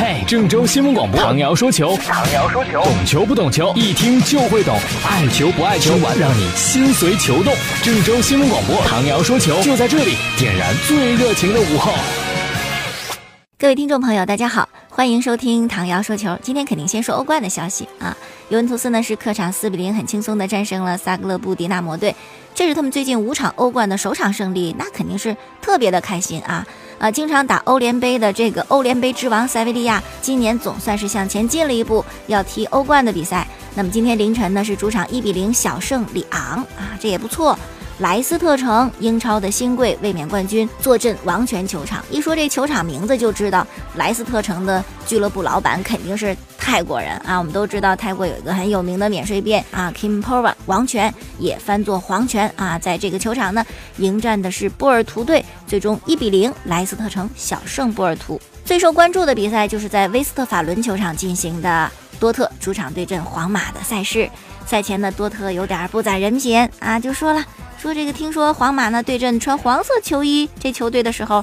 [0.00, 4.74] 嘿，郑州新闻广播，唐瑶说球，唐瑶说球，懂球不懂球，一听就会懂，
[5.06, 7.52] 爱球不爱球，让你心随球动。
[7.82, 11.92] 郑州新闻广播，唐瑶说球，就在这里，点燃最热情的午后。
[13.60, 16.38] 各位听众朋友，大家好，欢迎收听唐瑶说球。
[16.40, 18.16] 今天肯定先说欧冠的消息啊，
[18.48, 22.16] 尤文图斯呢是客场四比零，很轻松的战胜了萨格勒布迪纳摩队，
[22.54, 26.66] 这是他们最近五场欧冠的首场胜利，那肯定是特别的开心啊。
[26.98, 33.46] 啊，经常打欧联杯的这个欧联杯之王塞维利亚，今年总算是向前进了一步，要踢欧冠的比赛。
[33.74, 37.58] 那么今天凌晨呢，是主场一比零小胜里昂啊，这也不错。
[38.00, 42.02] 莱斯特城，英超的新贵，卫冕冠军，坐镇王权球场。
[42.10, 47.36] 一说这球场名字就知道，莱斯特城的俱乐部老板肯定是泰国人啊。
[47.36, 52.78] 我们都知道泰国有一个很有名的免税店啊，Kim Power 王权也翻作皇权啊。
[52.78, 53.62] 在这个球场呢，
[53.98, 58.40] 迎战的是波尔图队，最终一比零，莱斯特城小胜波尔图。
[58.64, 64.30] 最受关注的比赛就是在威斯特法伦球场进行的多特主场对阵皇马的赛事。
[64.64, 67.44] 赛前呢，多特有点不攒人品啊，就说了。
[67.80, 71.42] 说这个，听说皇马呢对阵穿黄色球衣这球队的时候，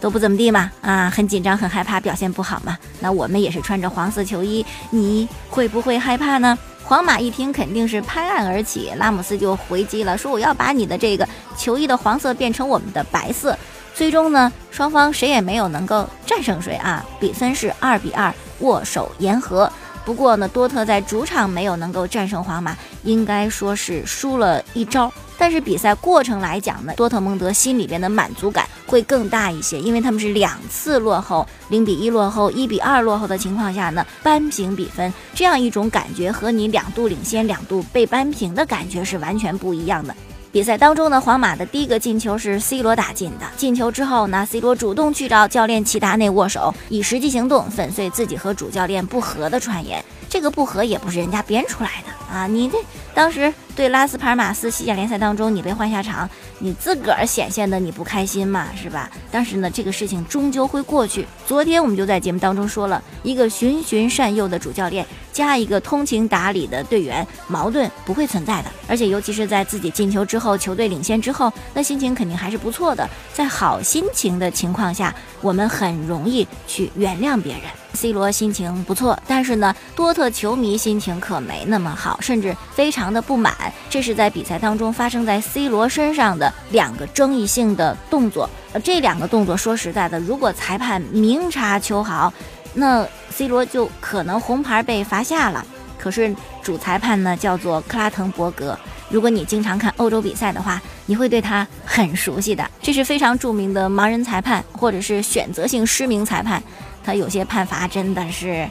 [0.00, 2.78] 都不怎么地嘛，啊，很紧张，很害怕，表现不好嘛。
[3.00, 6.58] 那我们也是穿着黄色球衣，你会不会害怕呢？
[6.82, 13.54] 皇马一听肯定是拍案而起，拉姆斯就回击了，说我要把你的这个球衣的黄色变成我们的白色。
[13.94, 19.70] 最终呢，双方谁也没有能够战胜谁啊，比分是二比二，握手言和。
[20.06, 25.12] 不过呢，多特在主场没有能够战胜皇马，应该说是输了一招。
[25.44, 40.16] 但是比赛过程来讲呢，多特蒙德心里边的满足感会更大一些，因为他们是两次落后，零比一落后，一比二落后的情况下呢，扳平比分，这样一种感觉和你两度领先两度被扳平的感觉是完全不一样的。
[40.50, 43.44] 比赛当中呢，皇马的第一个进球是 C 罗打进的。
[43.54, 50.02] 进球之后呢，C 罗主动去找教练齐达内握手，以实际行动粉碎自己和主教练不和的传言。
[50.26, 52.46] 这个不和也不是人家编出来的啊！
[52.46, 52.78] 你这
[53.14, 53.52] 当时。
[53.76, 56.30] 对拉斯帕尔马斯西甲联赛当中，你被换下场，
[56.60, 59.10] 你自个儿显现的你不开心嘛，是吧？
[59.32, 61.26] 但是呢，这个事情终究会过去。
[61.44, 68.70] 昨天我们就在节目当中说了一个循循善诱的主教练，加一个通情达理的队员，矛盾不会存在的。
[68.86, 73.10] 而且尤其是在自己进球之后，球队领先之后，那心情肯定还是不错的。
[73.32, 77.62] 在好心情的情况下，我们很容易去原谅别人。
[77.94, 83.54] C 罗心情不错，但是呢，多特球迷心情可没那么好，甚至非常的不满。
[83.90, 88.48] 这是在比赛当中发生在 C 罗身上的两个争议性的动作。
[88.72, 92.32] 呃，这两个动作说实在的，如果裁判明察秋毫，
[92.72, 95.64] 那 C 罗就可能红牌被罚下了。
[95.98, 98.78] 可是主裁判呢，叫做克拉滕伯格。
[99.10, 102.68] 如果你经常看欧洲比赛的话，你会对他很熟悉的。
[102.80, 106.62] 这是非常著名的盲人裁判，或者是选择性失明裁判。
[107.04, 108.66] 他有些判罚真的是。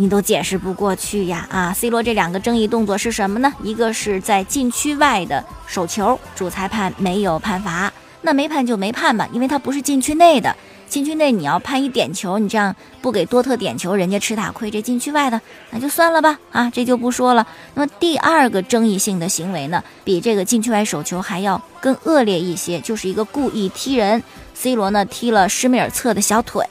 [0.00, 1.46] 你都解释不过去呀！
[1.50, 3.52] 啊，C 罗这两个争议动作是什么呢？
[3.62, 10.56] 一个是在禁区外的手球，主裁判没有判罚，那没判就没判吧，因为他不是禁区内的。
[10.88, 14.70] 禁区内你要判一点球，你这样不给多特点球，人家吃大亏。
[14.70, 15.38] 这禁区外的
[15.68, 17.46] 那就算了吧，啊，这就不说了。
[17.74, 24.22] 那么第二个争议性的行为呢，比这个禁区外手球还要更恶劣一些，就是一个故意踢人。
[24.54, 26.64] C 罗呢踢了施梅尔策的小腿。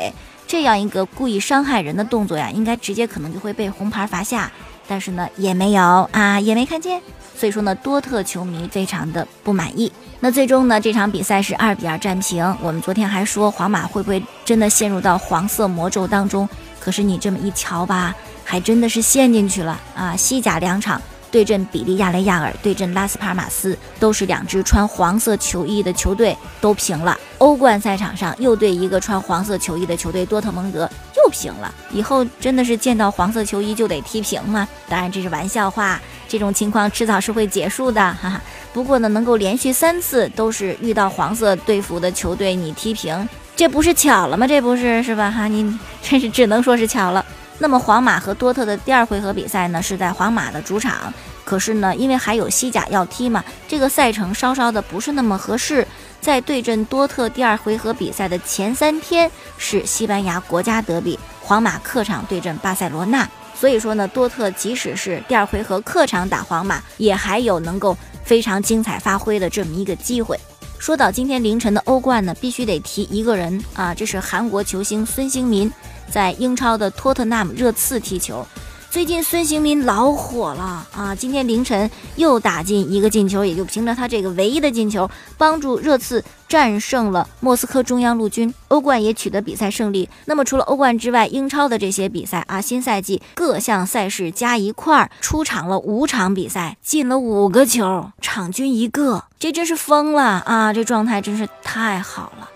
[0.49, 4.51] 这样一个故意伤害人的动作呀，应该直接可能就会被红牌罚下，
[4.87, 6.99] 但是呢也没有啊，也没看见，
[7.37, 9.91] 所以说呢多特球迷非常的不满意。
[10.19, 12.43] 那最终呢这场比赛是二比二战平。
[12.63, 16.49] 我们昨天还说皇马会不会真的陷入到黄色魔咒当中？
[16.79, 20.15] 可是你这么一瞧吧，还真的是陷进去了啊！
[20.15, 20.99] 西甲两场。
[21.29, 27.15] 对阵比利亚雷亚尔，对阵拉斯帕尔马斯，都是两支穿黄色球衣的球队，都平了。
[27.39, 31.73] 欧冠赛场上又对一个穿黄色球衣的球队多特蒙德又平了。
[31.91, 34.67] 以后真的是见到黄色球衣就得踢平吗？
[34.87, 38.41] 当然这是玩笑话，这种情况迟早是会结束的，哈哈。
[38.71, 44.45] 不过呢，能够连续三次都是遇到黄色队服的球队你踢平，这不是巧了吗？
[44.45, 45.31] 这不是是吧？
[45.31, 47.25] 哈，你真是只能说是巧了。
[47.57, 51.13] 那么皇马和多特的第二回合比赛呢，是在皇马的主场。
[51.49, 55.87] 可是呢，因为还有西甲要踢嘛，这个赛程稍稍的不是那么合适。
[56.21, 63.27] 在对阵多特第二回合比赛的前三天是西班牙国家德比，皇马客场对阵巴塞罗那。
[63.55, 70.39] 所以说呢，多特即使是第二回合客场打皇马，也还有能够非常精彩发挥的这么一个机会。
[70.77, 75.71] 说到今天凌晨的欧冠呢，必须得提一个人啊，这是韩国球星孙兴民。
[76.11, 78.45] 在英超的托特纳姆热刺踢球，
[78.91, 81.13] 最近孙兴民老火了啊！
[81.13, 85.07] 今天凌晨又打进一个进球，也就凭着他这个唯一的进球，
[85.37, 90.09] 帮助热刺战胜了莫斯科中央陆军，欧冠也取得比赛胜利。
[90.25, 100.73] 那么除了欧冠之外，英超的这些比赛啊，新赛季各项赛事加一块儿出场了五场比赛，进了五个球，场均一个，这真是疯了啊！
[100.73, 102.49] 这状态真是太好了。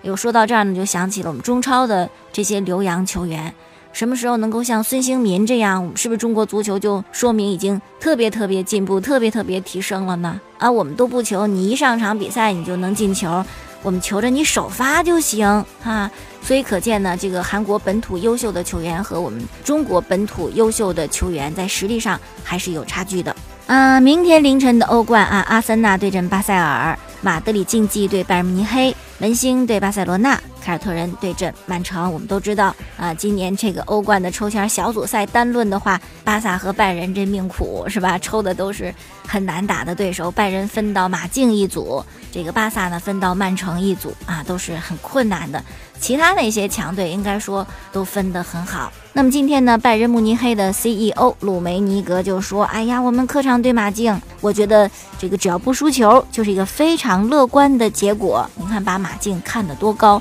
[0.00, 3.54] 有说到这儿呢，就想起了我们中超的这些留洋球员。
[3.96, 10.38] 什么时候能够像孙兴民这样，是不是中国足球就说明已经特别特别进步、特别特别提升了呢？
[10.58, 13.42] 啊，我们都不求你一上场比赛你就能进球，
[13.82, 15.46] 我们求着你首发就行
[15.82, 16.10] 啊。
[16.42, 23.34] 所以可见呢，这个韩国本土优秀的球员和我们中国本土优秀的球员在实力上还是有差距的。
[23.66, 30.40] 啊，明天凌晨的欧冠啊，阿森纳对阵巴塞尔，马德里竞技对拜仁慕尼黑，门兴对巴塞罗那。
[30.62, 38.18] 凯尔特人对阵曼城，我们都知道啊，今年这个欧冠的抽签小组赛单论的话，巴萨和拜仁这命苦是吧？
[38.18, 38.92] 抽的都是
[39.24, 45.62] 很难打的对手，拜仁分到马竞一组，这个巴萨呢分到曼城一组啊，都是很困难的。
[46.00, 48.92] 其他那些强队应该说都分得很好。
[49.12, 58.46] 那么今天呢，拜仁慕尼黑的 CEO 鲁梅尼格就说：“哎呀，我们客场对马竞，我觉得这个只要不输球，就是一个非常乐观的结果。
[58.56, 60.20] 你看，把马马竞看得多高。”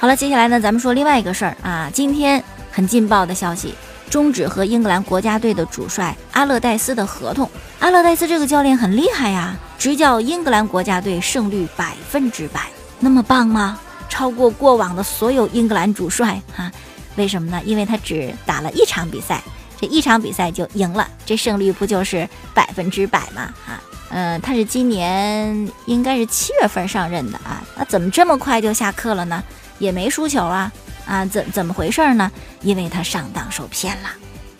[0.00, 1.90] 好了，接下来呢，咱们说另外一个事儿啊。
[1.92, 3.74] 今天很劲爆的消息，
[4.08, 7.50] 终止和英格兰国家队的主帅阿勒代斯的合同。
[7.80, 12.70] 阿勒代斯这个教练很厉害呀，执教英格兰国家队胜率百分之百，
[13.00, 13.78] 那么棒吗？
[14.08, 16.72] 超过过往的所有英格兰主帅啊？
[17.16, 17.60] 为什么呢？
[17.64, 19.42] 因为他只打了一场比赛，
[19.80, 23.52] 这一场比赛就赢了，这胜率不就是百分之百吗？
[23.66, 29.42] 啊，嗯，他是今年应该是七月份上任的啊，那怎么这么快就下课了呢？
[29.78, 30.72] 也没输球啊
[31.06, 32.30] 啊，怎怎么回事呢？
[32.62, 34.08] 因为他上当受骗了，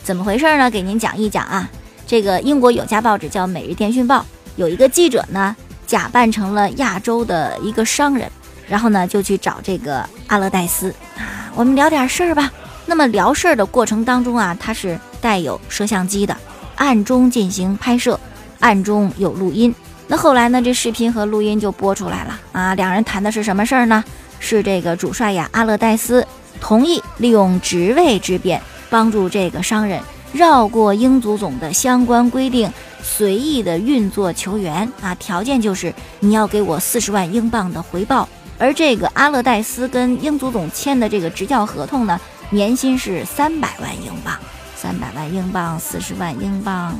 [0.02, 0.70] 怎么回事呢？
[0.70, 1.68] 给您讲一讲啊。
[2.06, 4.20] 这个英国有家报纸叫《每日电讯报》，
[4.56, 5.54] 有一个记者呢，
[5.86, 8.30] 假扮成了亚洲的一个商人，
[8.68, 12.50] 然后呢就去找这个阿勒代斯啊，我们聊点事儿吧。
[12.86, 16.34] 那么聊事儿的过程当中啊，他是带有摄像机的，
[16.76, 18.18] 暗中进行拍摄，
[18.60, 19.74] 暗中有录音。
[20.06, 24.02] 那后来呢，这视频和录音就播出来了啊，两人谈的是什么事儿呢？
[24.40, 26.26] 是这个主帅呀，阿勒戴斯
[26.60, 30.00] 同意利用职位之便，帮助这个商人
[30.32, 32.72] 绕过英足总的相关规定，
[33.02, 35.14] 随意的运作球员啊。
[35.16, 38.28] 条件就是你要给我四十万英镑的回报。
[38.58, 42.18] 而这个阿勒戴斯跟英足总签的这个执教合同呢，
[42.50, 44.36] 年薪是三百万英镑，
[44.74, 46.98] 三百万英镑，四十万英镑，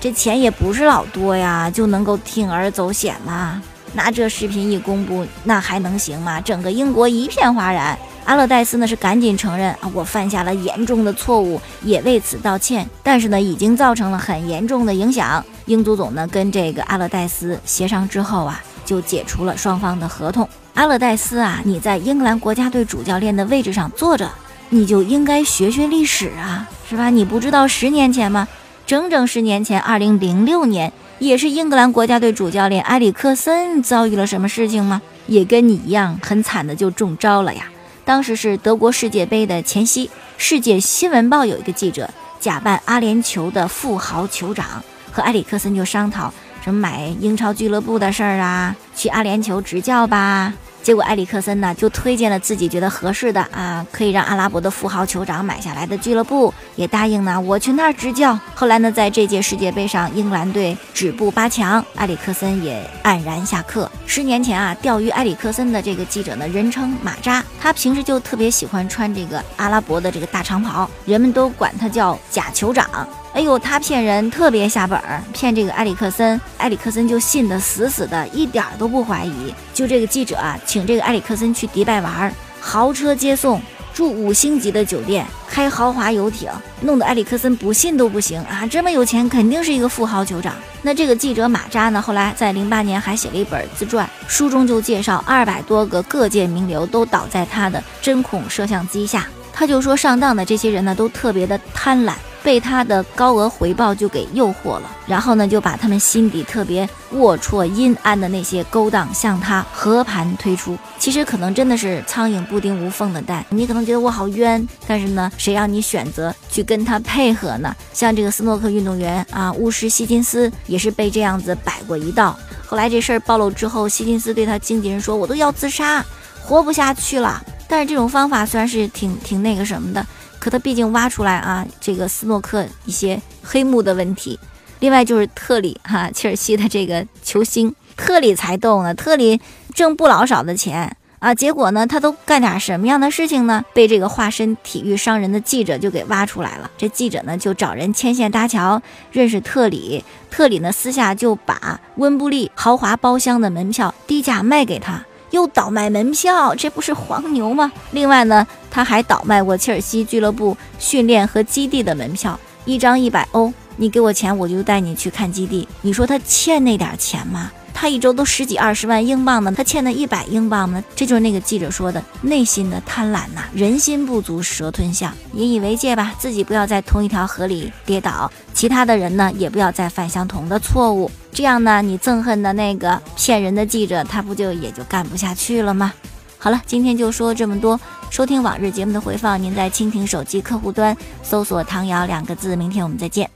[0.00, 3.62] 这钱也不是老多呀，就能够铤而走险吗？
[3.92, 6.40] 那这视频一公布，那还能行吗？
[6.40, 7.98] 整个英国一片哗然。
[8.24, 12.88] 阿勒代斯呢是赶紧承认啊，我犯下了严重的错误，也为此道歉。
[13.02, 15.44] 但是呢，已经造成了很严重的影响。
[15.66, 20.48] 英足总呢跟这个阿勒代斯协商之后啊，就解除了双方的合同。
[20.74, 24.30] 阿勒代斯啊，你在英格兰国家队主教练的位置上坐着，
[24.70, 27.10] 你就应该学学历史啊，是吧？
[27.10, 28.46] 你不知道十年前吗？
[28.86, 30.92] 整整十年前，二零零六年。
[31.18, 35.02] 也是英格兰国家队主教练埃里克森遭遇了什么事情吗？
[35.26, 37.68] 也跟你一样很惨的就中招了呀。
[38.06, 42.08] 当时是德国世界杯的前夕，世界新闻报有一个记者
[42.40, 44.82] 假扮阿联酋的富豪酋长，
[45.12, 46.32] 和埃里克森就商讨
[46.64, 50.54] 什么买英超俱乐部的事儿啊，去阿联酋执教吧。
[50.82, 58.38] 结果埃里克森呢就推荐了自己觉得合适的啊，可以让阿拉伯的富豪酋长买下来的俱乐部，也答应呢我去那儿执教。
[58.54, 63.90] 后来呢，在这届世界杯上，英格兰队止步八强，埃里克森也黯然下课。
[64.06, 72.88] 十年前啊，钓鱼埃里克森的这个记者呢，人称马扎，他平时就特别喜欢穿这个阿拉伯的这个大长袍，人们都管他叫假酋长。
[73.32, 79.54] 哎呦，他骗人特别下本儿，骗这个埃里克森，埃里克森就信得死死的，一点都不怀疑。
[79.72, 83.62] 就这个记者啊，请这个埃里克森去迪拜玩，豪车接送，
[83.94, 88.66] 住五星级的酒店，开豪华游艇，弄得埃里克森不信都不行啊！
[88.68, 90.52] 这么有钱，肯定是一个富豪酋长。
[90.82, 99.28] 那这个记者马扎呢，后来在零八年还写了一本自传，书中就介绍二百多个各界名流都倒在他的针孔摄像机下。
[99.52, 102.14] 他就说，上当的这些人呢，都特别的贪婪。
[102.42, 110.76] 被他的高额回报就给诱惑了，然后呢，就把他们心底特别龌龊阴暗的那些勾当向他和盘推出。
[110.98, 117.74] 其实可能真的是苍蝇不叮无缝的蛋，你可能觉得我好冤，但是呢，谁让你选择去跟他配合呢？
[117.92, 122.38] 像这个斯诺克运动员啊，巫师希金斯也是被这样子摆过一道。
[122.66, 126.04] 后来这事儿暴露之后，希金斯对他经纪人说：“我都要自杀，
[126.40, 130.04] 活不下去了。”但是这种方法虽然是挺挺那个什么的，
[130.40, 134.36] 可他毕竟挖出来啊，这个斯诺克一些黑幕的问题。
[134.80, 139.38] 另外就是特里哈，切尔西的这个球星特里才逗呢，特里
[139.74, 140.96] 挣不老少的钱。
[141.18, 143.62] 啊，结果呢，他都干点什么样的事情呢？
[143.74, 146.70] 被这个化身体育商人的记者就给挖出来了。
[146.78, 148.80] 这记者呢，就找人牵线搭桥，
[149.12, 150.02] 认识特里。
[150.30, 157.70] 特里呢，私下就把温布利豪华包厢的门票低价卖给他，又倒卖门票，这不是黄牛吗？
[157.90, 165.66] 另外呢，他还倒卖过切尔西俱乐部训练和基地的门票，一张一百欧，你给我钱，我就带你去看基地。
[165.82, 167.50] 你说他欠那点钱吗？
[167.72, 185.94] 他一周都十几二十万英镑呢，他欠的一百英镑呢，这就是那个记者说的内心的贪婪呐，人心不足蛇吞象，引以为戒吧，自己不要在同一条河里跌倒，其他的人呢也不要再犯相同的错误，这样呢，你憎恨的那个骗人的记者，他不就也就干不下去了吗？
[186.36, 193.30] 好了，今天就说这么多，收听往日节目的回放，您在蜻蜓手机客户端搜索“唐瑶”两个字，明天我们再见。